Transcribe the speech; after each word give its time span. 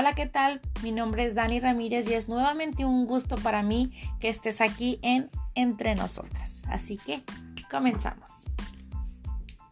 Hola, 0.00 0.12
¿qué 0.12 0.26
tal? 0.26 0.60
Mi 0.84 0.92
nombre 0.92 1.24
es 1.24 1.34
Dani 1.34 1.58
Ramírez 1.58 2.08
y 2.08 2.14
es 2.14 2.28
nuevamente 2.28 2.84
un 2.84 3.04
gusto 3.04 3.34
para 3.34 3.64
mí 3.64 3.90
que 4.20 4.28
estés 4.28 4.60
aquí 4.60 5.00
en 5.02 5.28
Entre 5.56 5.96
Nosotras. 5.96 6.62
Así 6.68 6.98
que 6.98 7.24
comenzamos. 7.68 8.30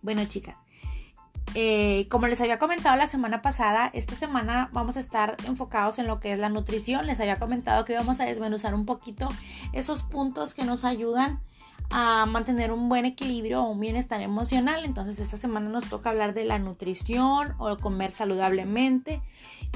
Bueno, 0.02 0.24
chicas, 0.24 0.56
eh, 1.54 2.08
como 2.10 2.26
les 2.26 2.40
había 2.40 2.58
comentado 2.58 2.96
la 2.96 3.06
semana 3.06 3.40
pasada, 3.40 3.88
esta 3.94 4.16
semana 4.16 4.68
vamos 4.72 4.96
a 4.96 5.00
estar 5.00 5.36
enfocados 5.46 6.00
en 6.00 6.08
lo 6.08 6.18
que 6.18 6.32
es 6.32 6.40
la 6.40 6.48
nutrición. 6.48 7.06
Les 7.06 7.20
había 7.20 7.36
comentado 7.36 7.84
que 7.84 7.94
vamos 7.94 8.18
a 8.18 8.24
desmenuzar 8.24 8.74
un 8.74 8.84
poquito 8.84 9.28
esos 9.72 10.02
puntos 10.02 10.54
que 10.54 10.64
nos 10.64 10.84
ayudan 10.84 11.38
a 11.90 12.26
mantener 12.26 12.72
un 12.72 12.88
buen 12.88 13.04
equilibrio 13.04 13.62
o 13.62 13.70
un 13.70 13.78
bienestar 13.78 14.20
emocional. 14.20 14.84
Entonces 14.84 15.20
esta 15.20 15.36
semana 15.36 15.68
nos 15.68 15.88
toca 15.88 16.10
hablar 16.10 16.34
de 16.34 16.44
la 16.44 16.58
nutrición 16.58 17.54
o 17.58 17.76
comer 17.76 18.10
saludablemente 18.10 19.22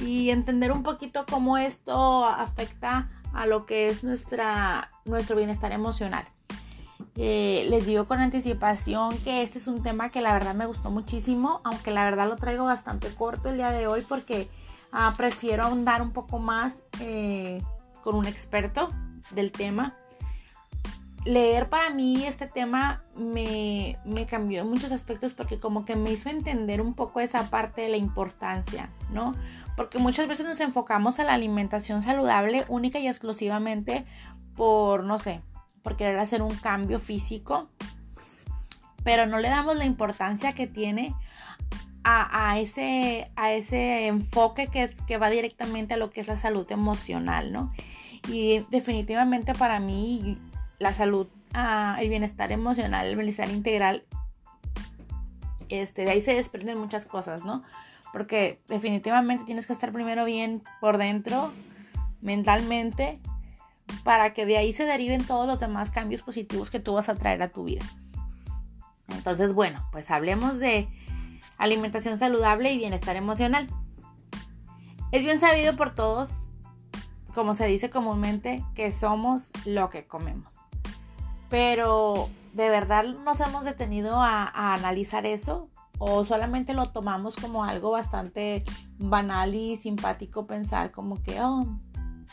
y 0.00 0.30
entender 0.30 0.72
un 0.72 0.82
poquito 0.82 1.24
cómo 1.28 1.58
esto 1.58 2.24
afecta 2.24 3.08
a 3.32 3.46
lo 3.46 3.66
que 3.66 3.88
es 3.88 4.02
nuestra, 4.02 4.90
nuestro 5.04 5.36
bienestar 5.36 5.72
emocional. 5.72 6.26
Eh, 7.16 7.66
les 7.68 7.86
digo 7.86 8.06
con 8.06 8.20
anticipación 8.20 9.16
que 9.18 9.42
este 9.42 9.58
es 9.58 9.66
un 9.66 9.82
tema 9.82 10.10
que 10.10 10.20
la 10.20 10.32
verdad 10.32 10.54
me 10.54 10.66
gustó 10.66 10.90
muchísimo, 10.90 11.60
aunque 11.64 11.90
la 11.90 12.04
verdad 12.04 12.28
lo 12.28 12.36
traigo 12.36 12.64
bastante 12.64 13.08
corto 13.14 13.48
el 13.48 13.56
día 13.56 13.70
de 13.70 13.86
hoy 13.86 14.02
porque 14.08 14.48
ah, 14.92 15.12
prefiero 15.16 15.64
ahondar 15.64 16.02
un 16.02 16.12
poco 16.12 16.38
más 16.38 16.76
eh, 17.00 17.62
con 18.02 18.14
un 18.14 18.26
experto 18.26 18.88
del 19.32 19.52
tema 19.52 19.96
leer 21.24 21.68
para 21.68 21.90
mí 21.90 22.24
este 22.24 22.46
tema 22.46 23.02
me, 23.16 23.96
cambió 24.28 24.62
en 24.62 24.68
muchos 24.68 24.92
aspectos 24.92 25.34
porque 25.34 25.58
como 25.58 25.84
que 25.84 25.96
me 25.96 26.12
hizo 26.12 26.28
entender 26.28 26.80
un 26.80 26.94
poco 26.94 27.20
esa 27.20 27.50
parte 27.50 27.82
de 27.82 27.88
la 27.88 27.96
importancia, 27.96 28.90
¿no? 29.12 29.34
Porque 29.76 29.98
muchas 29.98 30.28
veces 30.28 30.46
nos 30.46 30.60
enfocamos 30.60 31.18
a 31.18 31.24
la 31.24 31.34
alimentación 31.34 32.02
saludable 32.02 32.64
única 32.68 32.98
y 32.98 33.08
exclusivamente 33.08 34.04
por, 34.56 35.04
no 35.04 35.18
sé, 35.18 35.40
por 35.82 35.96
querer 35.96 36.18
hacer 36.18 36.42
un 36.42 36.54
cambio 36.54 36.98
físico, 36.98 37.66
pero 39.04 39.26
no 39.26 39.38
le 39.38 39.48
damos 39.48 39.76
la 39.76 39.84
importancia 39.84 40.52
que 40.52 40.66
tiene 40.66 41.14
a, 42.02 42.58
ese, 42.58 43.30
a 43.36 43.52
ese 43.52 44.06
enfoque 44.06 44.66
que, 44.66 44.90
que 45.06 45.18
va 45.18 45.30
directamente 45.30 45.94
a 45.94 45.96
lo 45.96 46.10
que 46.10 46.20
es 46.20 46.28
la 46.28 46.36
salud 46.36 46.70
emocional, 46.72 47.52
¿no? 47.52 47.72
Y 48.28 48.64
definitivamente 48.70 49.54
para 49.54 49.80
mí 49.80 50.38
la 50.78 50.92
salud, 50.92 51.28
ah, 51.54 51.96
el 52.00 52.08
bienestar 52.08 52.52
emocional, 52.52 53.06
el 53.06 53.16
bienestar 53.16 53.48
integral, 53.50 54.04
este, 55.68 56.04
de 56.04 56.10
ahí 56.10 56.22
se 56.22 56.34
desprenden 56.34 56.78
muchas 56.78 57.06
cosas, 57.06 57.44
¿no? 57.44 57.62
Porque 58.12 58.60
definitivamente 58.68 59.44
tienes 59.44 59.66
que 59.66 59.72
estar 59.72 59.92
primero 59.92 60.24
bien 60.24 60.62
por 60.80 60.98
dentro, 60.98 61.52
mentalmente, 62.20 63.20
para 64.04 64.32
que 64.32 64.46
de 64.46 64.56
ahí 64.56 64.72
se 64.72 64.84
deriven 64.84 65.24
todos 65.24 65.46
los 65.46 65.60
demás 65.60 65.90
cambios 65.90 66.22
positivos 66.22 66.70
que 66.70 66.80
tú 66.80 66.94
vas 66.94 67.08
a 67.08 67.14
traer 67.14 67.42
a 67.42 67.48
tu 67.48 67.64
vida. 67.64 67.84
Entonces, 69.08 69.52
bueno, 69.52 69.84
pues 69.92 70.10
hablemos 70.10 70.58
de 70.58 70.88
alimentación 71.56 72.18
saludable 72.18 72.72
y 72.72 72.78
bienestar 72.78 73.16
emocional. 73.16 73.68
Es 75.12 75.24
bien 75.24 75.38
sabido 75.38 75.76
por 75.76 75.94
todos, 75.94 76.30
como 77.34 77.54
se 77.54 77.66
dice 77.66 77.90
comúnmente, 77.90 78.64
que 78.74 78.92
somos 78.92 79.48
lo 79.64 79.90
que 79.90 80.06
comemos 80.06 80.70
pero 81.50 82.30
de 82.54 82.70
verdad 82.70 83.04
nos 83.04 83.40
hemos 83.40 83.64
detenido 83.64 84.22
a, 84.22 84.74
analizar 84.74 85.26
eso 85.26 85.68
o 86.02 86.24
solamente 86.24 86.72
lo 86.72 86.86
tomamos 86.86 87.36
como 87.36 87.62
algo 87.62 87.90
bastante 87.90 88.64
banal 88.98 89.54
y 89.54 89.76
simpático 89.76 90.46
pensar 90.46 90.90
como 90.92 91.22
que 91.22 91.38
oh, 91.42 91.66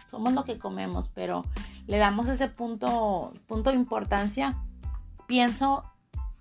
somos 0.09 0.31
lo 0.33 0.45
que 0.45 0.57
comemos, 0.57 1.09
pero 1.09 1.43
le 1.85 1.97
damos 1.97 2.29
ese 2.29 2.47
punto, 2.47 3.33
punto 3.45 3.71
de 3.71 3.75
importancia. 3.75 4.55
Pienso 5.27 5.83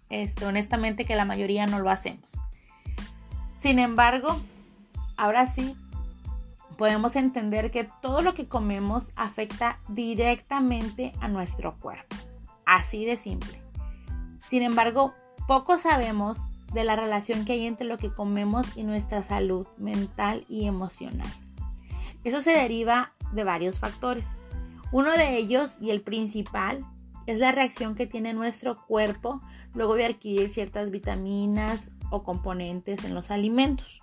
este, 0.09 0.47
honestamente 0.47 1.05
que 1.05 1.17
la 1.17 1.25
mayoría 1.25 1.67
no 1.67 1.81
lo 1.81 1.91
hacemos. 1.91 2.31
Sin 3.57 3.81
embargo, 3.81 4.29
ahora 5.17 5.47
sí 5.47 5.75
podemos 6.79 7.17
entender 7.17 7.73
que 7.73 7.89
todo 8.03 8.21
lo 8.21 8.35
que 8.35 8.47
comemos 8.47 9.11
afecta 9.17 9.81
directamente 9.89 11.13
a 11.21 11.27
nuestro 11.27 11.77
cuerpo. 11.79 12.15
Así 12.65 13.05
de 13.05 13.17
simple. 13.17 13.61
Sin 14.47 14.63
embargo, 14.63 15.13
poco 15.49 15.77
sabemos 15.77 16.39
de 16.73 16.85
la 16.85 16.97
relación 16.97 17.45
que 17.45 17.53
hay 17.53 17.67
entre 17.67 17.87
lo 17.87 17.99
que 17.99 18.13
comemos 18.13 18.77
y 18.77 18.83
nuestra 18.83 19.23
salud 19.23 19.67
mental 19.79 20.45
y 20.49 20.67
emocional. 20.67 21.29
Eso 22.25 22.43
se 22.43 22.51
deriva 22.51 23.13
de 23.33 23.45
varios 23.45 23.79
factores. 23.79 24.27
Uno 24.93 25.13
de 25.13 25.37
ellos, 25.37 25.79
y 25.81 25.91
el 25.91 26.01
principal, 26.01 26.85
es 27.27 27.39
la 27.39 27.53
reacción 27.53 27.95
que 27.95 28.07
tiene 28.07 28.33
nuestro 28.33 28.77
cuerpo 28.87 29.41
luego 29.75 29.95
de 29.95 30.07
adquirir 30.07 30.49
ciertas 30.49 30.91
vitaminas 30.91 31.91
o 32.11 32.23
componentes 32.23 33.05
en 33.05 33.15
los 33.15 33.31
alimentos. 33.31 34.03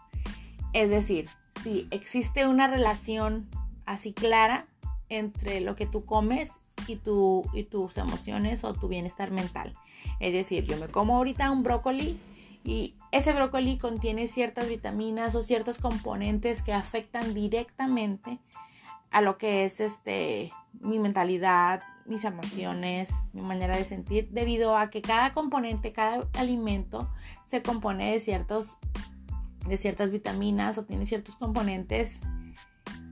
Es 0.73 0.89
decir, 0.89 1.29
si 1.63 1.87
existe 1.91 2.47
una 2.47 2.67
relación 2.67 3.47
así 3.85 4.13
clara 4.13 4.67
entre 5.09 5.61
lo 5.61 5.75
que 5.75 5.85
tú 5.85 6.05
comes 6.05 6.51
y, 6.87 6.97
tu, 6.97 7.43
y 7.53 7.63
tus 7.63 7.97
emociones 7.97 8.63
o 8.63 8.73
tu 8.73 8.87
bienestar 8.87 9.31
mental. 9.31 9.75
Es 10.19 10.33
decir, 10.33 10.63
yo 10.65 10.77
me 10.77 10.87
como 10.87 11.17
ahorita 11.17 11.51
un 11.51 11.63
brócoli 11.63 12.19
y 12.63 12.95
ese 13.11 13.33
brócoli 13.33 13.77
contiene 13.77 14.27
ciertas 14.27 14.69
vitaminas 14.69 15.35
o 15.35 15.43
ciertos 15.43 15.77
componentes 15.77 16.61
que 16.61 16.73
afectan 16.73 17.33
directamente 17.33 18.39
a 19.11 19.21
lo 19.21 19.37
que 19.37 19.65
es 19.65 19.79
este 19.79 20.51
mi 20.79 20.97
mentalidad, 20.99 21.83
mis 22.05 22.25
emociones, 22.25 23.09
mi 23.31 23.41
manera 23.41 23.77
de 23.77 23.85
sentir, 23.85 24.29
debido 24.31 24.75
a 24.77 24.89
que 24.89 25.01
cada 25.01 25.33
componente, 25.33 25.93
cada 25.93 26.27
alimento 26.33 27.09
se 27.45 27.61
compone 27.61 28.11
de 28.11 28.19
ciertos 28.19 28.77
de 29.67 29.77
ciertas 29.77 30.11
vitaminas 30.11 30.77
o 30.77 30.85
tiene 30.85 31.05
ciertos 31.05 31.35
componentes 31.35 32.19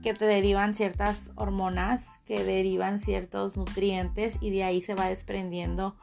que 0.02 0.12
te 0.14 0.24
derivan 0.24 0.74
ciertas 0.74 1.30
hormonas, 1.36 2.18
que 2.26 2.44
derivan 2.44 2.98
ciertos 2.98 3.56
nutrientes 3.56 4.36
y 4.40 4.50
de 4.50 4.64
ahí 4.64 4.82
se 4.82 4.94
va 4.94 5.08
desprendiendo 5.08 5.94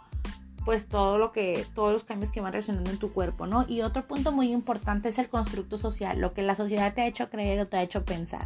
pues 0.69 0.87
todo 0.87 1.17
lo 1.17 1.31
que 1.31 1.65
todos 1.73 1.91
los 1.91 2.03
cambios 2.03 2.31
que 2.31 2.41
van 2.41 2.53
reaccionando 2.53 2.91
en 2.91 2.99
tu 2.99 3.11
cuerpo, 3.11 3.47
¿no? 3.47 3.65
Y 3.67 3.81
otro 3.81 4.03
punto 4.03 4.31
muy 4.31 4.51
importante 4.51 5.09
es 5.09 5.17
el 5.17 5.27
constructo 5.27 5.79
social, 5.79 6.19
lo 6.19 6.35
que 6.35 6.43
la 6.43 6.53
sociedad 6.53 6.93
te 6.93 7.01
ha 7.01 7.07
hecho 7.07 7.31
creer 7.31 7.59
o 7.59 7.67
te 7.67 7.77
ha 7.77 7.81
hecho 7.81 8.05
pensar. 8.05 8.45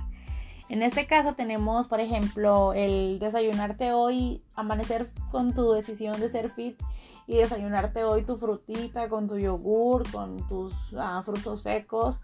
En 0.70 0.84
este 0.84 1.06
caso 1.06 1.34
tenemos, 1.34 1.90
por 1.90 2.00
ejemplo, 2.00 2.72
el 2.72 3.20
desayunarte 3.20 3.92
hoy, 3.92 4.42
amanecer 4.56 5.12
con 5.32 5.54
tu 5.54 5.74
decisión 5.74 6.18
de 6.22 6.30
ser 6.30 6.50
fit 6.50 6.82
y 7.28 7.36
desayunarte 7.36 8.06
hoy 8.06 8.24
tu 8.24 8.38
frutita 8.38 9.10
con 9.10 9.28
tu 9.28 9.38
yogur, 9.38 10.10
con 10.10 10.48
tus 10.48 10.74
ah, 10.98 11.22
frutos 11.26 11.64
secos 11.64 12.22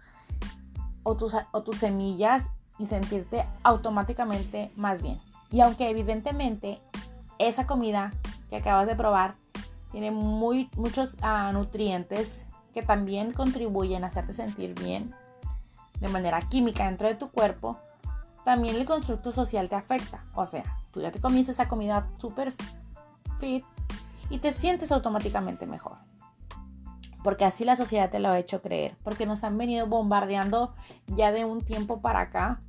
o 1.03 1.17
tus, 1.17 1.35
o 1.51 1.61
tus 1.61 1.75
semillas 1.75 2.47
y 2.77 2.87
sentirte 2.87 3.45
automáticamente 3.63 4.71
más 4.77 5.01
bien. 5.01 5.19
Y 5.51 5.59
aunque 5.59 5.89
evidentemente 5.89 6.79
esa 7.37 7.67
comida 7.67 8.13
que 8.49 8.55
acabas 8.55 8.87
de 8.87 8.95
probar 8.95 9.35
tiene 9.91 10.11
muy, 10.11 10.69
muchos 10.75 11.17
ah, 11.21 11.51
nutrientes 11.53 12.45
que 12.73 12.83
también 12.83 13.33
contribuyen 13.33 14.03
a 14.03 14.07
hacerte 14.07 14.33
sentir 14.33 14.73
bien 14.79 15.13
de 15.99 16.07
manera 16.07 16.41
química 16.41 16.85
dentro 16.85 17.07
de 17.07 17.15
tu 17.15 17.29
cuerpo, 17.29 17.77
también 18.45 18.75
el 18.75 18.85
constructo 18.85 19.31
social 19.31 19.69
te 19.69 19.75
afecta. 19.75 20.23
O 20.33 20.45
sea, 20.45 20.63
tú 20.91 21.01
ya 21.01 21.11
te 21.11 21.19
comiste 21.19 21.51
esa 21.51 21.67
comida 21.67 22.07
super 22.17 22.53
fit 23.39 23.65
y 24.29 24.39
te 24.39 24.53
sientes 24.53 24.91
automáticamente 24.91 25.65
mejor. 25.65 25.97
Porque 27.23 27.43
así 27.43 27.65
la 27.65 27.75
sociedad 27.75 28.09
te 28.09 28.19
lo 28.19 28.29
ha 28.29 28.39
hecho 28.39 28.61
creer. 28.61 28.95
Porque 29.03 29.25
nos 29.25 29.43
han 29.43 29.57
venido 29.57 29.87
bombardeando 29.87 30.73
ya 31.07 31.31
de 31.31 31.43
un 31.43 31.61
tiempo 31.61 32.01
para 32.01 32.21
acá 32.21 32.61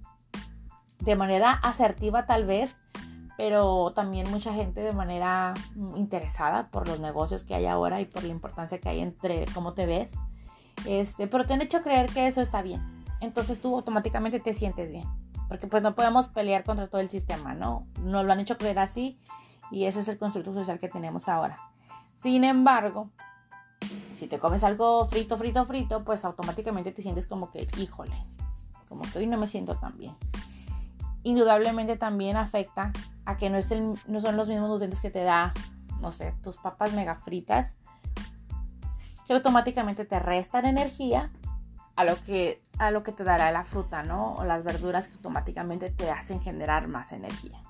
de 0.98 1.16
manera 1.16 1.52
asertiva 1.52 2.26
tal 2.26 2.44
vez, 2.44 2.78
pero 3.40 3.90
también 3.94 4.30
mucha 4.30 4.52
gente 4.52 4.82
de 4.82 4.92
manera 4.92 5.54
interesada 5.96 6.68
por 6.68 6.86
los 6.86 7.00
negocios 7.00 7.42
que 7.42 7.54
hay 7.54 7.64
ahora 7.64 7.98
y 7.98 8.04
por 8.04 8.22
la 8.22 8.28
importancia 8.28 8.78
que 8.78 8.90
hay 8.90 9.00
entre 9.00 9.46
cómo 9.54 9.72
te 9.72 9.86
ves. 9.86 10.12
Este, 10.84 11.26
pero 11.26 11.46
te 11.46 11.54
han 11.54 11.62
hecho 11.62 11.80
creer 11.80 12.10
que 12.10 12.26
eso 12.26 12.42
está 12.42 12.60
bien. 12.60 12.82
Entonces 13.18 13.62
tú 13.62 13.74
automáticamente 13.74 14.40
te 14.40 14.52
sientes 14.52 14.92
bien. 14.92 15.08
Porque 15.48 15.66
pues 15.68 15.82
no 15.82 15.94
podemos 15.94 16.28
pelear 16.28 16.64
contra 16.64 16.88
todo 16.88 17.00
el 17.00 17.08
sistema, 17.08 17.54
¿no? 17.54 17.86
Nos 18.02 18.26
lo 18.26 18.32
han 18.32 18.40
hecho 18.40 18.58
creer 18.58 18.78
así 18.78 19.18
y 19.70 19.86
ese 19.86 20.00
es 20.00 20.08
el 20.08 20.18
constructo 20.18 20.54
social 20.54 20.78
que 20.78 20.90
tenemos 20.90 21.26
ahora. 21.26 21.60
Sin 22.16 22.44
embargo, 22.44 23.08
si 24.12 24.26
te 24.26 24.38
comes 24.38 24.64
algo 24.64 25.06
frito, 25.06 25.38
frito, 25.38 25.64
frito, 25.64 26.04
pues 26.04 26.26
automáticamente 26.26 26.92
te 26.92 27.00
sientes 27.00 27.24
como 27.24 27.50
que, 27.50 27.66
híjole, 27.78 28.22
como 28.86 29.04
que 29.10 29.26
no 29.26 29.38
me 29.38 29.46
siento 29.46 29.76
tan 29.76 29.96
bien 29.96 30.14
indudablemente 31.22 31.96
también 31.96 32.36
afecta 32.36 32.92
a 33.24 33.36
que 33.36 33.50
no, 33.50 33.58
es 33.58 33.70
no 33.70 34.20
son 34.20 34.36
los 34.36 34.48
mismos 34.48 34.68
nutrientes 34.68 35.00
que 35.00 35.10
te 35.10 35.22
da, 35.22 35.52
no 36.00 36.12
sé, 36.12 36.34
tus 36.42 36.56
papas 36.56 36.92
mega 36.92 37.16
fritas, 37.16 37.74
que 39.26 39.34
automáticamente 39.34 40.04
te 40.04 40.18
restan 40.18 40.66
energía 40.66 41.30
a 41.96 42.04
lo 42.04 42.16
que 42.16 42.62
a 42.78 42.90
lo 42.90 43.02
que 43.02 43.12
te 43.12 43.24
dará 43.24 43.52
la 43.52 43.62
fruta, 43.62 44.02
¿no? 44.02 44.36
O 44.36 44.44
las 44.44 44.64
verduras 44.64 45.06
que 45.06 45.14
automáticamente 45.14 45.90
te 45.90 46.10
hacen 46.10 46.40
generar 46.40 46.88
más 46.88 47.12
energía. 47.12 47.62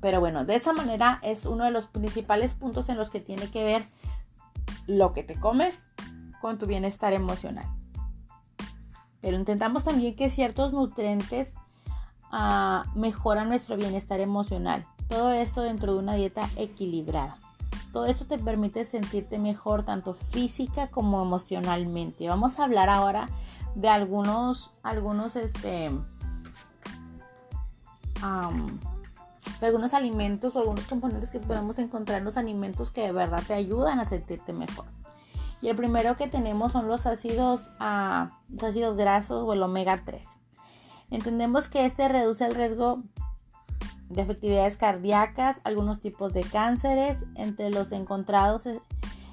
Pero 0.00 0.20
bueno, 0.20 0.44
de 0.44 0.54
esa 0.54 0.72
manera 0.72 1.18
es 1.22 1.46
uno 1.46 1.64
de 1.64 1.72
los 1.72 1.86
principales 1.86 2.54
puntos 2.54 2.88
en 2.88 2.96
los 2.96 3.10
que 3.10 3.18
tiene 3.18 3.50
que 3.50 3.64
ver 3.64 3.88
lo 4.86 5.12
que 5.12 5.24
te 5.24 5.34
comes 5.34 5.82
con 6.40 6.58
tu 6.58 6.66
bienestar 6.66 7.12
emocional. 7.12 7.66
Pero 9.20 9.36
intentamos 9.36 9.82
también 9.82 10.14
que 10.14 10.30
ciertos 10.30 10.72
nutrientes 10.72 11.54
mejoran 12.94 13.48
nuestro 13.48 13.76
bienestar 13.76 14.20
emocional. 14.20 14.84
Todo 15.08 15.32
esto 15.32 15.62
dentro 15.62 15.94
de 15.94 15.98
una 16.00 16.14
dieta 16.14 16.48
equilibrada. 16.56 17.36
Todo 17.92 18.06
esto 18.06 18.26
te 18.26 18.38
permite 18.38 18.84
sentirte 18.84 19.38
mejor 19.38 19.84
tanto 19.84 20.12
física 20.12 20.88
como 20.88 21.22
emocionalmente. 21.22 22.28
Vamos 22.28 22.58
a 22.58 22.64
hablar 22.64 22.90
ahora 22.90 23.28
de 23.74 23.88
algunos, 23.88 24.72
algunos, 24.82 25.36
este, 25.36 25.90
algunos 29.62 29.94
alimentos 29.94 30.56
o 30.56 30.58
algunos 30.58 30.84
componentes 30.84 31.30
que 31.30 31.40
podemos 31.40 31.78
encontrar 31.78 32.18
en 32.18 32.24
los 32.24 32.36
alimentos 32.36 32.90
que 32.90 33.02
de 33.02 33.12
verdad 33.12 33.42
te 33.46 33.54
ayudan 33.54 34.00
a 34.00 34.04
sentirte 34.04 34.52
mejor. 34.52 34.86
Y 35.62 35.68
el 35.68 35.76
primero 35.76 36.16
que 36.16 36.28
tenemos 36.28 36.72
son 36.72 36.88
los 36.88 37.06
ácidos, 37.06 37.70
uh, 37.80 38.28
los 38.50 38.62
ácidos 38.62 38.96
grasos 38.96 39.42
o 39.46 39.52
el 39.52 39.62
omega 39.62 40.02
3. 40.04 40.26
Entendemos 41.10 41.68
que 41.68 41.86
este 41.86 42.08
reduce 42.08 42.44
el 42.44 42.54
riesgo 42.54 43.02
de 44.08 44.22
efectividades 44.22 44.76
cardíacas, 44.76 45.60
algunos 45.64 46.00
tipos 46.00 46.32
de 46.32 46.42
cánceres, 46.42 47.24
entre 47.34 47.70
los 47.70 47.92
encontrados 47.92 48.66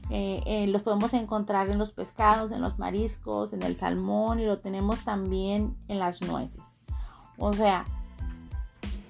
eh, 0.09 0.41
eh, 0.45 0.67
los 0.67 0.81
podemos 0.81 1.13
encontrar 1.13 1.69
en 1.69 1.77
los 1.77 1.91
pescados, 1.91 2.51
en 2.51 2.61
los 2.61 2.77
mariscos, 2.77 3.53
en 3.53 3.63
el 3.63 3.75
salmón 3.75 4.39
y 4.39 4.45
lo 4.45 4.59
tenemos 4.59 5.03
también 5.03 5.77
en 5.87 5.99
las 5.99 6.21
nueces. 6.21 6.63
O 7.37 7.53
sea, 7.53 7.85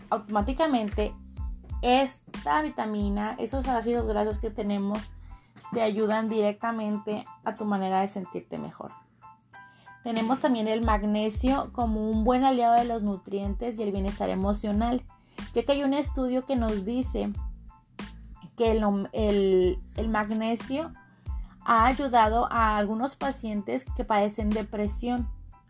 automáticamente 0.10 1.14
esta 1.82 2.62
vitamina, 2.62 3.36
esos 3.40 3.68
ácidos 3.68 4.06
grasos 4.06 4.38
que 4.38 4.50
tenemos, 4.50 5.00
te 5.74 5.82
ayudan 5.82 6.30
directamente 6.30 7.26
a 7.44 7.54
tu 7.54 7.66
manera 7.66 8.02
de 8.02 8.08
sentirte 8.08 8.58
mejor. 8.58 8.92
Tenemos 10.04 10.40
también 10.40 10.68
el 10.68 10.82
magnesio 10.82 11.72
como 11.72 12.10
un 12.10 12.26
buen 12.26 12.44
aliado 12.44 12.76
de 12.76 12.84
los 12.84 13.04
nutrientes 13.04 13.80
y 13.80 13.84
el 13.84 13.94
bienestar 13.94 14.30
emocional, 14.30 15.02
ya 15.54 15.64
que 15.64 15.72
hay 15.72 15.84
un 15.84 15.94
estudio 15.94 16.46
que 16.46 16.58
nos 16.58 16.84
dice 16.84 17.32
que 18.58 18.72
el, 18.72 20.10
magnesio 20.10 20.94
ha 21.66 21.86
ayudado 21.86 22.52
a 22.52 22.78
algunos 22.78 23.16
pacientes 23.16 23.86
que 23.96 24.04
padecen 24.04 24.50
depresión. 24.50 25.30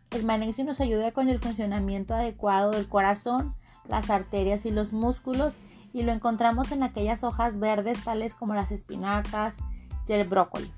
El 0.09 0.25
magnesio 0.25 0.63
nos 0.63 0.81
ayuda 0.81 1.11
con 1.11 1.29
el 1.29 1.39
funcionamiento 1.39 2.15
adecuado 2.15 2.71
del 2.71 2.89
corazón, 2.89 3.55
las 3.87 4.09
arterias 4.09 4.65
y 4.65 4.71
los 4.71 4.93
músculos 4.93 5.57
y 5.93 6.01
lo 6.01 6.11
encontramos 6.11 6.71
en 6.71 6.81
aquellas 6.81 7.23
hojas 7.23 7.59
verdes 7.59 8.03
tales 8.03 8.33
como 8.33 8.55
las 8.55 8.71
espinacas 8.71 9.55
y 10.07 10.13
el 10.13 10.27
brócoli. 10.27 10.71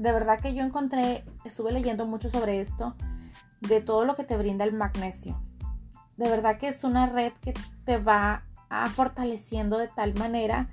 De 0.00 0.12
verdad 0.12 0.40
que 0.40 0.54
yo 0.54 0.64
encontré, 0.64 1.26
estuve 1.44 1.72
leyendo 1.72 2.06
mucho 2.06 2.30
sobre 2.30 2.62
esto, 2.62 2.94
de 3.60 3.82
todo 3.82 4.06
lo 4.06 4.14
que 4.14 4.24
te 4.24 4.38
brinda 4.38 4.64
el 4.64 4.72
magnesio. 4.72 5.38
De 6.16 6.26
verdad 6.26 6.56
que 6.56 6.68
es 6.68 6.84
una 6.84 7.04
red 7.04 7.34
que 7.42 7.52
te 7.84 7.98
va 7.98 8.44
fortaleciendo 8.94 9.76
de 9.76 9.88
tal 9.88 10.14
manera 10.14 10.68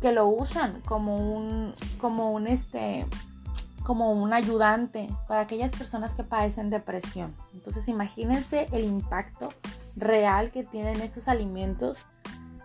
que 0.00 0.12
lo 0.12 0.28
usan 0.28 0.82
como 0.82 1.16
un, 1.16 1.74
como 1.98 2.30
un, 2.30 2.46
este, 2.46 3.06
como 3.82 4.12
un 4.12 4.32
ayudante 4.32 5.08
para 5.26 5.40
aquellas 5.40 5.72
personas 5.72 6.14
que 6.14 6.22
padecen 6.22 6.70
depresión. 6.70 7.34
Entonces 7.54 7.88
imagínense 7.88 8.68
el 8.70 8.84
impacto 8.84 9.48
real 9.96 10.52
que 10.52 10.62
tienen 10.62 11.00
estos 11.00 11.26
alimentos 11.26 11.98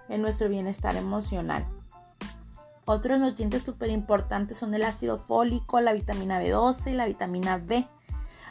en 0.08 0.22
nuestro 0.22 0.50
bienestar 0.50 0.96
emocional. 0.96 1.66
Otros 2.92 3.20
nutrientes 3.20 3.62
súper 3.62 3.92
importantes 3.92 4.58
son 4.58 4.74
el 4.74 4.82
ácido 4.82 5.20
fólico, 5.20 5.80
la 5.80 5.94
vitamina 5.94 6.42
B12 6.42 6.90
y 6.90 6.94
la 6.94 7.06
vitamina 7.06 7.60
B 7.60 7.88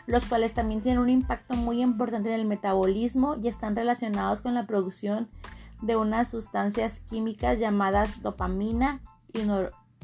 los 0.07 0.27
cuales 0.27 0.55
también 0.55 0.81
tienen 0.81 1.01
un 1.01 1.11
impacto 1.11 1.55
muy 1.55 1.83
importante 1.83 2.33
en 2.33 2.39
el 2.39 2.47
metabolismo 2.47 3.35
y 3.43 3.49
están 3.49 3.75
relacionados 3.75 4.41
con 4.41 4.55
la 4.55 4.65
producción 4.65 5.29
de 5.83 5.97
unas 5.97 6.29
sustancias 6.29 7.01
químicas 7.01 7.59
llamadas 7.59 8.23
dopamina 8.23 9.01
y 9.35 9.41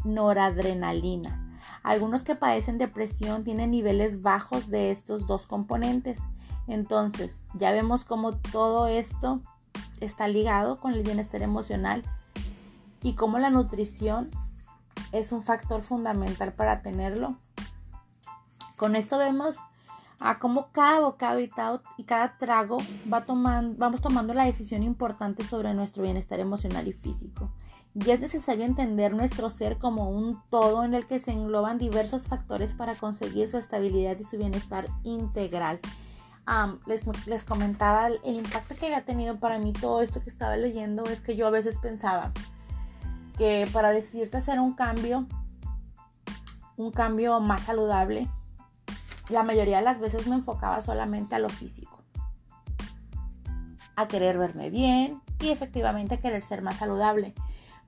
noradrenalina. 0.05 1.57
Algunos 1.85 2.25
que 2.25 2.35
padecen 2.35 2.77
depresión 2.77 3.45
tienen 3.45 3.71
niveles 3.71 4.21
bajos 4.21 4.69
de 4.69 4.91
estos 4.91 5.29
dos 5.29 5.47
componentes. 5.47 6.19
Entonces, 6.67 7.45
ya 7.55 7.71
vemos 7.71 8.05
cómo 8.05 8.37
todo 8.37 8.89
esto 8.89 9.43
está 10.01 10.27
ligado 10.27 10.81
con 10.81 10.93
el 10.93 11.05
bienestar 11.05 11.41
emocional 11.41 12.03
y 13.05 13.15
cómo 13.15 13.39
la 13.39 13.51
nutrición 13.51 14.31
es 15.13 15.31
un 15.31 15.43
factor 15.43 15.83
fundamental 15.83 16.55
para 16.55 16.83
tenerlo. 16.83 17.37
Con 18.77 18.97
esto 18.97 19.19
vemos 19.19 19.59
a 20.21 20.39
cómo 20.39 20.69
cada 20.73 21.01
bocado 21.01 21.39
y, 21.39 22.05
cada 22.05 22.39
trago 22.39 22.79
va 23.13 23.27
tomando, 23.27 23.77
vamos 23.79 24.01
tomando 24.01 24.33
la 24.33 24.47
decisión 24.47 24.83
importante 24.83 25.45
sobre 25.45 25.75
nuestro 25.75 26.03
bienestar 26.03 26.41
emocional 26.41 26.89
y 26.89 26.93
físico. 26.93 27.53
Y 27.95 28.11
es 28.11 28.21
necesario 28.21 28.65
entender 28.65 29.15
nuestro 29.15 29.51
ser 29.51 29.79
como 29.79 30.09
un 30.09 30.43
todo 30.51 30.83
en 30.83 30.95
el 30.95 31.07
que 31.07 31.21
se 31.21 31.31
engloban 31.31 31.79
diversos 31.79 32.27
factores 32.27 32.75
para 32.75 32.95
conseguir 32.95 33.49
su 33.49 33.59
estabilidad 33.59 34.19
y 34.19 34.25
su 34.25 34.39
bienestar 34.39 34.87
integral. 35.05 35.79
les, 36.87 37.03
les, 37.27 37.45
comentaba 37.45 38.09
el 38.09 38.19
impacto 38.25 38.75
que 38.77 38.87
había 38.87 39.05
tenido 39.05 39.39
para 39.39 39.59
mí 39.59 39.75
todo 39.75 40.01
esto 40.01 40.23
que 40.23 40.31
estaba 40.31 40.57
leyendo 40.57 41.05
es 41.05 41.21
que 41.21 41.37
yo 41.37 41.47
a 41.47 41.51
veces 41.51 41.79
pensaba 41.79 42.33
que 43.37 43.69
para 43.73 43.91
decidirte 43.91 44.37
hacer 44.37 44.61
un 44.61 44.75
cambio, 44.75 45.27
un 46.77 46.91
cambio 46.91 47.41
más 47.41 47.63
saludable, 47.63 48.29
la 49.29 49.43
mayoría 49.43 49.79
de 49.79 49.85
las 49.85 50.01
veces 50.01 50.27
me 50.27 50.35
enfocaba 50.35 50.81
solamente 50.83 51.35
a 51.35 51.39
lo 51.39 51.49
físico, 51.49 51.99
a 53.97 54.07
querer 54.09 54.39
verme 54.39 54.71
bien 54.71 55.21
y 55.41 55.51
efectivamente 55.51 56.15
a 56.15 56.21
querer 56.21 56.43
ser 56.43 56.63
más 56.63 56.77
saludable, 56.77 57.35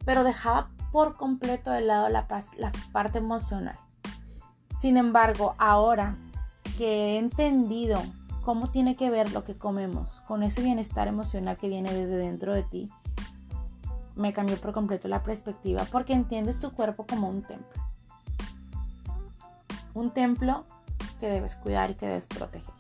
pero 0.05 0.25
dejaba 0.25 0.71
por 0.93 1.17
completo 1.17 1.71
de 1.71 1.83
lado 1.83 2.09
la, 2.09 2.27
la 2.57 2.73
parte 2.93 3.19
emocional. 3.19 3.79
Sin 4.79 4.97
embargo, 4.97 5.55
ahora 5.59 6.17
que 6.77 7.15
he 7.15 7.19
entendido 7.19 8.03
cómo 8.45 8.69
tiene 8.69 8.95
que 8.95 9.11
ver 9.11 9.33
lo 9.33 9.45
que 9.45 9.57
comemos 9.57 10.21
con 10.23 10.43
ese 10.43 10.63
bienestar 10.63 11.09
emocional 11.09 11.57
que 11.57 11.69
viene 11.69 11.93
desde 11.93 12.17
dentro 12.17 12.55
de 12.55 12.63
ti, 12.63 12.91
me 14.17 14.33
cambió 14.33 14.57
por 14.57 14.73
completo 14.73 15.09
la 15.09 15.23
perspectiva 15.23 15.87
porque 15.93 16.15
entiendes 16.15 16.61
tu 16.61 16.73
cuerpo 16.73 17.07
como 17.07 17.29
un 17.29 17.43
templo. 17.43 17.83
Un 19.95 20.11
templo 20.11 20.65
que 21.21 21.29
debes 21.29 21.57
cuidar 21.57 21.91
y 21.91 21.95
que 21.95 22.07
debes 22.07 22.27
proteger. 22.27 22.75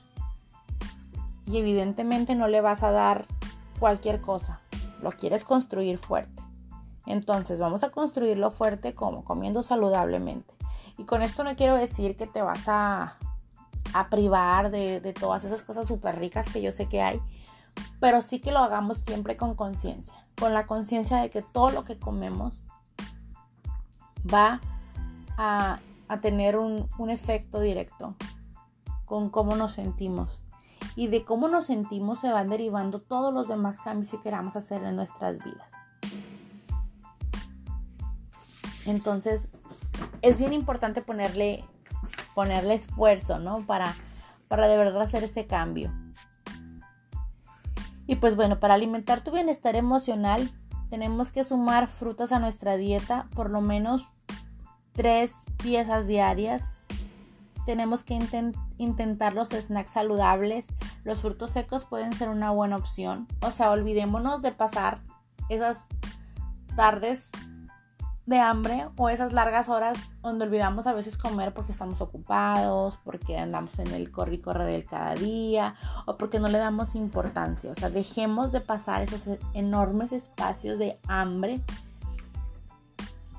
Y 1.47 1.59
evidentemente 1.59 2.35
no 2.35 2.49
le 2.49 2.61
vas 2.61 2.83
a 2.83 2.90
dar 2.90 3.26
cualquier 3.78 4.21
cosa, 4.21 4.61
lo 5.00 5.12
quieres 5.12 5.45
construir 5.45 5.99
fuerte. 5.99 6.43
Entonces 7.07 7.61
vamos 7.61 7.85
a 7.85 7.90
construirlo 7.90 8.50
fuerte 8.50 8.95
como 8.95 9.25
comiendo 9.25 9.62
saludablemente. 9.62 10.52
Y 10.99 11.05
con 11.05 11.23
esto 11.23 11.45
no 11.45 11.55
quiero 11.55 11.76
decir 11.76 12.16
que 12.16 12.26
te 12.26 12.43
vas 12.43 12.64
a, 12.66 13.16
privar 14.11 14.71
de, 14.71 15.00
de 15.00 15.12
todas 15.14 15.45
esas 15.45 15.62
cosas 15.62 15.87
súper 15.87 16.19
ricas 16.19 16.49
que 16.50 16.61
yo 16.61 16.71
sé 16.71 16.87
que 16.87 17.00
hay, 17.00 17.21
pero 18.00 18.23
sí 18.23 18.41
que 18.41 18.53
lo 18.53 18.61
hagamos 18.61 18.99
siempre 18.99 19.37
con 19.37 19.55
conciencia, 19.55 20.17
con 20.38 20.55
la 20.55 20.67
conciencia 20.67 21.19
de 21.19 21.31
que 21.31 21.43
todo 21.43 21.71
lo 21.71 21.85
que 21.85 21.99
comemos 21.99 22.67
va 24.33 24.61
a 25.38 25.79
tener 26.21 26.57
un, 26.57 26.88
efecto 27.09 27.61
directo 27.61 28.15
con 29.05 29.31
cómo 29.31 29.57
nos 29.57 29.73
sentimos. 29.73 30.43
Y 30.95 31.09
de 31.09 31.25
cómo 31.25 31.49
nos 31.49 31.67
sentimos 31.67 32.21
se 32.21 32.31
van 32.31 32.49
derivando 32.49 33.00
todos 33.00 33.33
los 33.33 33.49
demás 33.49 33.81
cambios 33.81 34.11
que 34.11 34.21
queramos 34.21 34.57
hacer 34.57 34.83
en 34.83 34.97
nuestras 34.97 35.38
vidas. 35.43 35.69
Entonces, 38.87 39.49
es 40.23 40.38
bien 40.38 40.53
importante 40.53 41.03
ponerle, 41.03 41.65
ponerle 42.35 42.75
esfuerzo, 42.75 43.38
¿no? 43.38 43.67
Para, 43.67 43.95
para 44.49 44.69
de 44.69 44.79
verdad 44.79 45.03
hacer 45.03 45.25
ese 45.25 45.47
cambio. 45.47 45.93
Y 48.07 48.17
pues 48.17 48.37
bueno, 48.37 48.61
para 48.61 48.75
alimentar 48.75 49.23
tu 49.23 49.31
bienestar 49.33 49.77
emocional, 49.77 50.51
tenemos 50.89 51.33
que 51.33 51.45
sumar 51.45 51.89
frutas 51.89 52.33
a 52.33 52.39
nuestra 52.39 52.77
dieta, 52.77 53.29
por 53.35 53.51
lo 53.51 53.61
menos 53.61 54.07
tres 54.93 55.47
piezas 55.63 56.07
diarias. 56.07 56.65
Tenemos 57.65 58.05
que 58.05 58.19
intentar 58.79 59.35
los 59.35 59.49
snacks 59.49 59.91
saludables. 59.91 60.69
Los 61.03 61.23
frutos 61.23 61.51
secos 61.51 61.85
pueden 61.85 62.13
ser 62.13 62.29
una 62.29 62.53
buena 62.53 62.77
opción. 62.77 63.27
O 63.41 63.51
sea, 63.51 63.71
olvidémonos 63.71 64.41
de 64.41 64.53
pasar 64.53 65.01
esas 65.49 65.87
tardes 66.77 67.31
de 68.26 68.40
hambre 68.40 68.88
o 68.97 69.09
esas 69.09 69.33
largas 69.33 69.68
horas 69.68 69.97
donde 70.21 70.45
olvidamos 70.45 70.87
a 70.87 70.92
veces 70.92 71.16
comer 71.16 71.54
porque 71.54 71.73
estamos 71.73 72.00
ocupados, 72.00 72.99
porque 73.04 73.38
andamos 73.38 73.78
en 73.78 73.87
el 73.95 74.11
corre 74.11 74.35
y 74.35 74.38
corre 74.38 74.64
del 74.64 74.85
cada 74.85 75.14
día 75.14 75.76
o 76.06 76.16
porque 76.16 76.40
no 76.40 76.49
le 76.49 76.59
damos 76.59 76.95
importancia. 76.97 77.71
O 77.71 77.75
sea, 77.75 77.88
dejemos 77.88 78.50
de 78.52 78.61
pasar 78.61 79.02
esos 79.02 79.38
enormes 79.54 80.12
espacios 80.12 80.78
de 80.78 80.99
hambre 81.06 81.61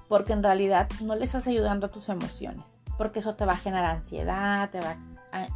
porque 0.07 0.31
en 0.31 0.41
realidad 0.41 0.87
no 1.01 1.15
le 1.15 1.25
estás 1.25 1.47
ayudando 1.47 1.87
a 1.87 1.89
tus 1.89 2.07
emociones, 2.07 2.79
porque 2.97 3.19
eso 3.19 3.35
te 3.35 3.45
va 3.45 3.53
a 3.53 3.57
generar 3.57 3.97
ansiedad, 3.97 4.69
te 4.69 4.79
va 4.79 4.95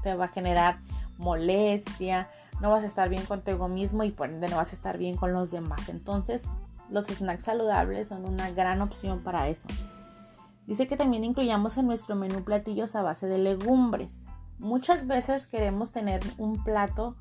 te 0.04 0.14
va 0.16 0.26
a 0.26 0.28
generar 0.28 0.78
molestia, 1.18 2.30
no 2.60 2.70
vas 2.70 2.84
a 2.84 2.88
estar 2.88 3.10
bien 3.10 3.26
contigo 3.26 3.68
mismo 3.68 4.04
y 4.04 4.12
por 4.12 4.30
ende 4.30 4.48
no 4.48 4.58
vas 4.58 4.74
a 4.74 4.76
estar 4.76 4.98
bien 4.98 5.16
con 5.16 5.34
los 5.34 5.52
demás. 5.52 5.90
Entonces, 5.90 6.44
los 6.92 7.08
snacks 7.08 7.46
saludables 7.46 8.10
son 8.10 8.26
una 8.26 8.52
gran 8.52 8.82
opción 8.82 9.24
para 9.24 9.48
eso. 9.48 9.68
Dice 10.68 10.88
que 10.88 10.98
también 10.98 11.24
incluyamos 11.24 11.78
en 11.78 11.88
nuestro 11.88 12.16
menú 12.16 12.44
platillos 12.44 12.96
a 12.96 13.02
base 13.02 13.28
de 13.28 13.38
legumbres. 13.38 14.28
Muchas 14.60 15.08
veces 15.08 15.48
queremos 15.48 15.92
tener 15.92 16.22
un 16.38 16.64
plato 16.64 17.16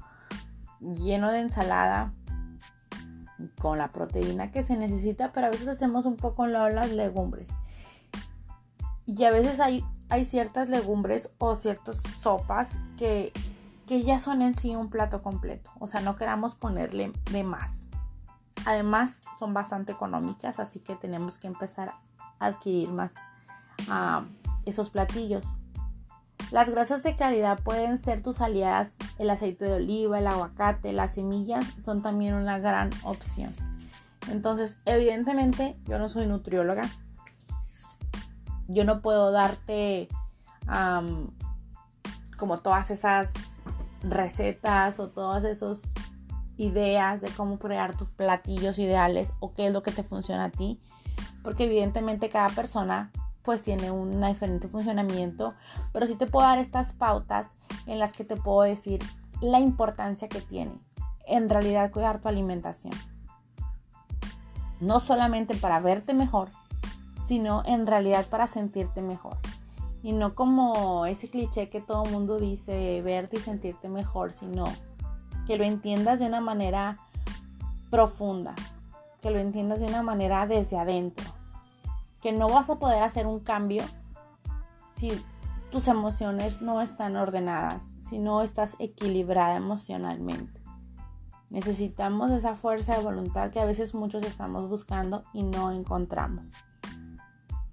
lleno 0.80 1.30
de 1.30 1.40
ensalada 1.40 2.12
con 3.60 3.78
la 3.78 3.88
proteína 3.88 4.50
que 4.50 4.62
se 4.62 4.76
necesita, 4.76 5.32
pero 5.32 5.46
a 5.46 5.50
veces 5.50 5.68
hacemos 5.68 6.04
un 6.04 6.16
poco 6.16 6.46
las 6.46 6.90
legumbres. 6.92 7.50
Y 9.06 9.24
a 9.24 9.30
veces 9.30 9.60
hay, 9.60 9.84
hay 10.08 10.24
ciertas 10.24 10.68
legumbres 10.68 11.30
o 11.38 11.56
ciertas 11.56 12.02
sopas 12.20 12.78
que, 12.96 13.32
que 13.86 14.02
ya 14.02 14.18
son 14.18 14.42
en 14.42 14.54
sí 14.54 14.76
un 14.76 14.90
plato 14.90 15.22
completo. 15.22 15.70
O 15.78 15.86
sea, 15.86 16.00
no 16.00 16.16
queramos 16.16 16.54
ponerle 16.54 17.12
de 17.32 17.42
más. 17.42 17.88
Además, 18.66 19.20
son 19.38 19.54
bastante 19.54 19.92
económicas, 19.92 20.60
así 20.60 20.80
que 20.80 20.96
tenemos 20.96 21.38
que 21.38 21.46
empezar 21.46 21.94
a 22.38 22.46
adquirir 22.46 22.90
más 22.90 23.14
ah, 23.88 24.24
esos 24.66 24.90
platillos. 24.90 25.46
Las 26.50 26.68
grasas 26.68 27.02
de 27.02 27.14
claridad 27.14 27.60
pueden 27.62 27.96
ser 27.96 28.22
tus 28.22 28.40
aliadas. 28.40 28.96
El 29.18 29.30
aceite 29.30 29.66
de 29.66 29.74
oliva, 29.74 30.18
el 30.18 30.26
aguacate, 30.26 30.92
las 30.92 31.14
semillas 31.14 31.64
son 31.78 32.02
también 32.02 32.34
una 32.34 32.58
gran 32.58 32.90
opción. 33.04 33.54
Entonces, 34.28 34.78
evidentemente, 34.84 35.76
yo 35.86 35.98
no 35.98 36.08
soy 36.08 36.26
nutrióloga. 36.26 36.82
Yo 38.68 38.84
no 38.84 39.00
puedo 39.00 39.30
darte 39.32 40.08
como 42.36 42.58
todas 42.58 42.90
esas 42.90 43.32
recetas 44.02 45.00
o 45.00 45.08
todas 45.08 45.44
esas 45.44 45.92
ideas 46.60 47.22
de 47.22 47.30
cómo 47.30 47.58
crear 47.58 47.96
tus 47.96 48.08
platillos 48.10 48.78
ideales 48.78 49.32
o 49.40 49.54
qué 49.54 49.68
es 49.68 49.72
lo 49.72 49.82
que 49.82 49.92
te 49.92 50.02
funciona 50.02 50.44
a 50.44 50.50
ti. 50.50 50.78
Porque 51.42 51.64
evidentemente 51.64 52.28
cada 52.28 52.48
persona 52.50 53.10
pues 53.42 53.62
tiene 53.62 53.90
un 53.90 54.20
diferente 54.20 54.68
funcionamiento, 54.68 55.54
pero 55.92 56.06
sí 56.06 56.14
te 56.14 56.26
puedo 56.26 56.46
dar 56.46 56.58
estas 56.58 56.92
pautas 56.92 57.48
en 57.86 57.98
las 57.98 58.12
que 58.12 58.24
te 58.24 58.36
puedo 58.36 58.60
decir 58.62 59.02
la 59.40 59.58
importancia 59.58 60.28
que 60.28 60.42
tiene 60.42 60.78
en 61.26 61.48
realidad 61.48 61.90
cuidar 61.90 62.20
tu 62.20 62.28
alimentación. 62.28 62.92
No 64.80 65.00
solamente 65.00 65.54
para 65.54 65.80
verte 65.80 66.12
mejor, 66.12 66.50
sino 67.24 67.62
en 67.64 67.86
realidad 67.86 68.26
para 68.26 68.46
sentirte 68.46 69.00
mejor. 69.00 69.38
Y 70.02 70.12
no 70.12 70.34
como 70.34 71.06
ese 71.06 71.30
cliché 71.30 71.70
que 71.70 71.80
todo 71.80 72.04
mundo 72.04 72.38
dice, 72.38 73.00
verte 73.02 73.36
y 73.36 73.40
sentirte 73.40 73.88
mejor, 73.88 74.32
sino 74.32 74.64
que 75.50 75.58
lo 75.58 75.64
entiendas 75.64 76.20
de 76.20 76.26
una 76.26 76.40
manera 76.40 76.96
profunda, 77.90 78.54
que 79.20 79.32
lo 79.32 79.40
entiendas 79.40 79.80
de 79.80 79.86
una 79.86 80.00
manera 80.00 80.46
desde 80.46 80.78
adentro, 80.78 81.26
que 82.22 82.30
no 82.30 82.48
vas 82.48 82.70
a 82.70 82.78
poder 82.78 83.02
hacer 83.02 83.26
un 83.26 83.40
cambio 83.40 83.82
si 84.94 85.10
tus 85.72 85.88
emociones 85.88 86.62
no 86.62 86.80
están 86.80 87.16
ordenadas, 87.16 87.90
si 87.98 88.20
no 88.20 88.42
estás 88.42 88.76
equilibrada 88.78 89.56
emocionalmente. 89.56 90.62
Necesitamos 91.48 92.30
esa 92.30 92.54
fuerza 92.54 92.96
de 92.96 93.02
voluntad 93.02 93.50
que 93.50 93.58
a 93.58 93.64
veces 93.64 93.92
muchos 93.92 94.22
estamos 94.22 94.68
buscando 94.68 95.24
y 95.32 95.42
no 95.42 95.72
encontramos. 95.72 96.52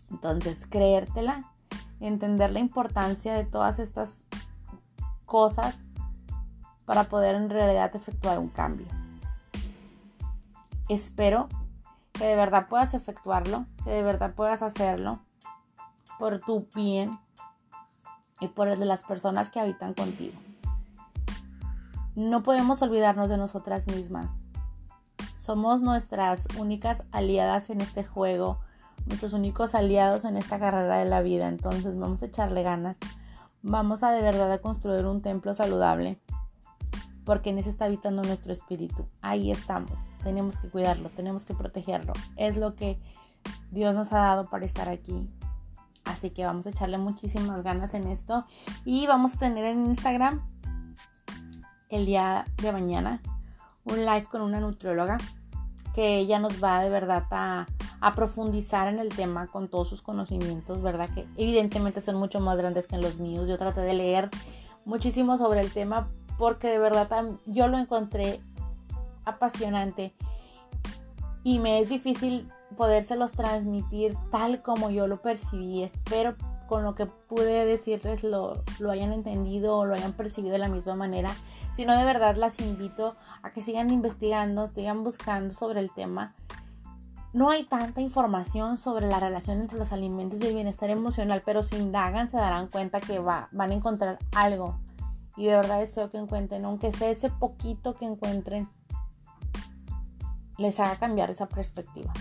Entonces, 0.10 0.66
creértela, 0.68 1.54
entender 2.00 2.50
la 2.50 2.60
importancia 2.60 3.36
de 3.36 3.46
todas 3.46 3.78
estas 3.78 4.26
cosas 5.28 5.76
para 6.88 7.04
poder 7.04 7.36
en 7.36 7.50
realidad 7.50 7.94
efectuar 7.96 8.40
un 8.40 8.48
cambio. 8.48 8.88
Espero 10.88 11.50
que 12.14 12.24
de 12.24 12.36
verdad 12.38 12.68
puedas 12.70 12.94
efectuarlo, 12.94 13.66
que 13.84 13.92
de 13.92 14.04
verdad 14.04 14.34
puedas 14.34 14.64
hacerlo 14.64 15.20
por 16.18 16.40
tu 16.40 16.66
bien 16.74 17.20
y 18.40 18.48
por 18.48 18.70
el 18.70 18.80
de 18.80 18.86
las 18.86 19.04
personas 19.04 19.52
que 19.52 19.60
habitan 19.60 19.94
contigo. 19.94 20.40
No 22.16 22.42
podemos 22.42 22.82
olvidarnos 22.82 23.30
de 23.30 23.38
nosotras 23.38 23.88
mismas. 23.88 24.40
Somos 25.36 25.82
nuestras 25.82 26.48
únicas 26.58 27.04
aliadas 27.12 27.70
en 27.70 27.82
este 27.82 28.06
juego, 28.06 28.62
nuestros 29.08 29.34
únicos 29.34 29.76
aliados 29.76 30.24
en 30.24 30.38
esta 30.38 30.58
carrera 30.58 30.96
de 30.96 31.06
la 31.06 31.22
vida. 31.22 31.50
Entonces 31.50 32.00
vamos 32.00 32.24
a 32.24 32.28
echarle 32.28 32.64
ganas. 32.64 32.98
Vamos 33.62 34.04
a 34.04 34.12
de 34.12 34.22
verdad 34.22 34.50
a 34.54 34.60
construir 34.60 35.06
un 35.06 35.22
templo 35.22 35.54
saludable 35.54 36.18
porque 37.28 37.50
en 37.50 37.60
ese 37.60 37.70
está 37.70 37.86
habitando 37.86 38.24
nuestro 38.24 38.54
espíritu. 38.54 39.06
Ahí 39.22 39.52
estamos. 39.52 40.10
Tenemos 40.24 40.58
que 40.58 40.70
cuidarlo, 40.70 41.10
tenemos 41.10 41.44
que 41.44 41.54
protegerlo. 41.54 42.14
Es 42.38 42.56
lo 42.56 42.74
que 42.74 42.98
Dios 43.70 43.94
nos 43.94 44.14
ha 44.14 44.20
dado 44.20 44.46
para 44.46 44.64
estar 44.64 44.88
aquí. 44.88 45.28
Así 46.06 46.30
que 46.30 46.46
vamos 46.46 46.66
a 46.66 46.70
echarle 46.70 46.98
muchísimas 46.98 47.64
ganas 47.64 47.94
en 47.94 48.08
esto. 48.08 48.46
Y 48.86 49.08
vamos 49.08 49.36
a 49.36 49.40
tener 49.40 49.66
en 49.66 49.88
Instagram 49.88 50.42
el 51.90 52.06
día 52.06 52.46
de 52.62 52.72
mañana 52.72 53.22
un 53.84 54.06
live 54.06 54.28
con 54.32 54.42
una 54.42 54.62
nutrióloga 54.62 55.18
que 55.94 56.20
ella 56.20 56.40
nos 56.40 56.64
va 56.64 56.82
de 56.82 56.90
verdad 56.90 57.26
a, 57.32 57.66
profundizar 58.16 58.88
en 58.88 59.00
el 59.00 59.10
tema 59.10 59.48
con 59.48 59.68
todos 59.68 59.90
sus 59.90 60.02
conocimientos, 60.02 60.82
¿verdad? 60.82 61.10
Que 61.14 61.28
evidentemente 61.36 62.00
son 62.00 62.16
mucho 62.16 62.40
más 62.40 62.58
grandes 62.58 62.88
que 62.88 62.98
los 62.98 63.18
míos. 63.18 63.50
Yo 63.50 63.58
traté 63.58 63.82
de 63.82 63.96
leer 63.96 64.30
muchísimo 64.86 65.38
sobre 65.38 65.60
el 65.60 65.74
tema 65.74 66.08
porque 66.38 66.70
de 66.70 66.80
verdad 66.80 67.26
yo 67.46 67.68
lo 67.68 67.78
encontré 67.78 68.40
apasionante 69.26 70.14
y 71.44 71.60
me 71.60 71.80
es 71.80 71.90
difícil 71.90 72.50
podérselos 72.76 73.32
transmitir 73.32 74.16
tal 74.32 74.62
como 74.62 74.90
yo 74.90 75.08
lo 75.08 75.22
percibí. 75.22 75.84
Espero 75.84 76.36
con 76.68 76.84
lo 76.84 76.96
que 76.96 77.06
pude 77.06 77.66
decirles 77.66 78.24
lo, 78.24 78.62
lo 78.80 78.92
hayan 78.92 79.14
entendido 79.14 79.78
o 79.78 79.86
lo 79.86 79.96
hayan 79.96 80.14
percibido 80.14 80.54
de 80.54 80.60
la 80.60 80.68
misma 80.68 80.96
manera. 80.96 81.34
Si 81.74 81.86
no, 81.86 81.98
de 81.98 82.04
verdad 82.04 82.36
las 82.36 82.60
invito 82.60 83.16
a 83.42 83.52
que 83.52 83.62
sigan 83.62 83.92
investigando, 83.92 84.68
sigan 84.68 85.04
buscando 85.04 85.54
sobre 85.54 85.80
el 85.80 85.92
tema. 85.92 86.34
No 87.34 87.50
hay 87.50 87.64
tanta 87.64 88.02
información 88.02 88.78
sobre 88.78 89.08
la 89.08 89.20
relación 89.20 89.62
entre 89.62 89.78
los 89.78 89.92
alimentos 89.92 90.42
y 90.42 90.48
el 90.48 90.56
bienestar 90.56 90.90
emocional, 90.90 91.42
pero 91.46 91.64
si 91.64 91.76
indagan 91.76 92.30
se 92.30 92.38
darán 92.38 92.68
cuenta 92.68 93.00
que 93.00 93.20
va, 93.20 93.48
van 93.52 93.72
a 93.72 93.76
encontrar 93.76 94.18
algo 94.36 94.78
y 95.38 95.46
de 95.46 95.56
verdad 95.56 95.80
deseo 95.80 96.10
que 96.10 96.18
encuentren, 96.18 96.66
aunque 96.66 96.92
sea 96.92 97.10
ese 97.10 97.30
poquito 97.30 97.94
que 97.94 98.06
encuentren, 98.06 98.68
les 100.58 100.80
haga 100.80 100.98
cambiar 100.98 101.30
esa 101.30 101.48
perspectiva. 101.48 102.12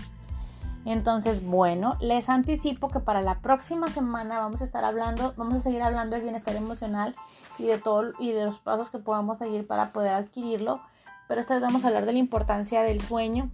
Entonces, 0.85 1.43
bueno, 1.43 1.97
les 1.99 2.29
anticipo 2.29 2.87
que 2.89 3.01
para 3.01 3.21
la 3.21 3.41
próxima 3.41 3.89
semana 3.89 4.39
vamos 4.39 4.61
a 4.61 4.63
estar 4.63 4.85
hablando, 4.85 5.33
vamos 5.35 5.55
a 5.55 5.61
seguir 5.61 5.81
hablando 5.81 6.15
del 6.15 6.23
bienestar 6.23 6.55
emocional 6.55 7.13
y 7.57 7.65
de 7.65 7.77
todo 7.77 8.13
y 8.19 8.31
de 8.31 8.45
los 8.45 8.59
pasos 8.59 8.89
que 8.89 8.99
podemos 8.99 9.39
seguir 9.39 9.67
para 9.67 9.91
poder 9.91 10.13
adquirirlo. 10.13 10.79
Pero 11.27 11.41
esta 11.41 11.55
vez 11.55 11.63
vamos 11.63 11.83
a 11.83 11.87
hablar 11.87 12.05
de 12.05 12.13
la 12.13 12.19
importancia 12.19 12.83
del 12.83 13.01
sueño, 13.01 13.49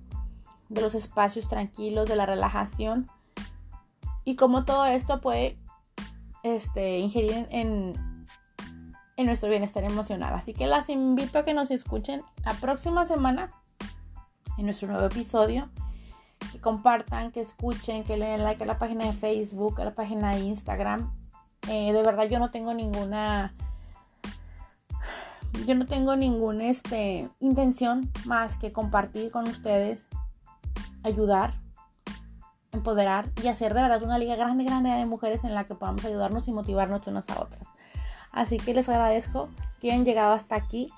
de 0.69 0.81
los 0.81 0.93
espacios 0.93 1.47
tranquilos, 1.47 2.07
de 2.07 2.17
la 2.17 2.27
relajación 2.27 3.07
y 4.25 4.35
cómo 4.35 4.63
todo 4.63 4.85
esto 4.85 5.19
puede 5.19 5.57
este, 6.43 6.99
ingerir 6.99 7.47
en, 7.49 8.12
en 9.17 9.25
nuestro 9.25 9.49
bienestar 9.49 9.83
emocional. 9.83 10.33
Así 10.33 10.53
que 10.53 10.67
las 10.67 10.89
invito 10.89 11.39
a 11.39 11.43
que 11.43 11.53
nos 11.53 11.71
escuchen 11.71 12.23
la 12.43 12.53
próxima 12.53 13.05
semana 13.05 13.49
en 14.57 14.65
nuestro 14.65 14.87
nuevo 14.87 15.05
episodio. 15.05 15.69
Que 16.51 16.59
compartan, 16.59 17.31
que 17.31 17.39
escuchen, 17.39 18.03
que 18.03 18.17
le 18.17 18.27
den 18.27 18.43
like 18.43 18.63
a 18.63 18.67
la 18.67 18.77
página 18.77 19.05
de 19.05 19.13
Facebook, 19.13 19.79
a 19.79 19.85
la 19.85 19.95
página 19.95 20.35
de 20.35 20.39
Instagram. 20.41 21.13
Eh, 21.69 21.93
de 21.93 22.03
verdad 22.03 22.25
yo 22.25 22.39
no 22.39 22.51
tengo 22.51 22.73
ninguna... 22.73 23.55
Yo 25.67 25.75
no 25.75 25.85
tengo 25.85 26.15
ninguna 26.15 26.65
este, 26.65 27.29
intención 27.39 28.11
más 28.25 28.57
que 28.57 28.73
compartir 28.73 29.29
con 29.29 29.47
ustedes, 29.47 30.07
ayudar, 31.03 31.53
empoderar 32.71 33.31
y 33.43 33.47
hacer 33.47 33.75
de 33.75 33.83
verdad 33.83 34.01
una 34.01 34.17
liga 34.17 34.35
grande, 34.35 34.63
grande 34.63 34.89
de 34.89 35.05
mujeres 35.05 35.43
en 35.43 35.53
la 35.53 35.65
que 35.65 35.75
podamos 35.75 36.03
ayudarnos 36.05 36.47
y 36.47 36.53
motivarnos 36.53 37.05
unas 37.05 37.29
a 37.29 37.39
otras. 37.39 37.67
Así 38.33 38.57
que 38.57 38.73
les 38.73 38.89
agradezco 38.89 39.47
que 39.79 39.91
hayan 39.91 40.05
llegado 40.05 40.33
hasta 40.33 40.55
aquí, 40.55 40.91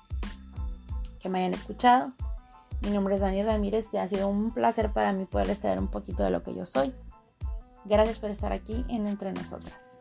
que 1.20 1.28
me 1.28 1.40
hayan 1.40 1.54
escuchado. 1.54 2.12
Mi 2.80 2.90
nombre 2.90 3.14
es 3.14 3.20
Dani 3.20 3.42
Ramírez 3.42 3.88
y 3.92 3.98
ha 3.98 4.08
sido 4.08 4.28
un 4.28 4.52
placer 4.52 4.90
para 4.92 5.12
mí 5.12 5.26
poderles 5.26 5.60
traer 5.60 5.78
un 5.78 5.88
poquito 5.88 6.24
de 6.24 6.30
lo 6.30 6.42
que 6.42 6.54
yo 6.54 6.64
soy. 6.64 6.92
Gracias 7.84 8.18
por 8.18 8.30
estar 8.30 8.52
aquí 8.52 8.84
en 8.88 9.06
Entre 9.06 9.32
Nosotras. 9.32 9.98